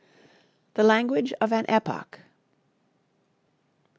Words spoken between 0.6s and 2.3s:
The Language of an Epoch.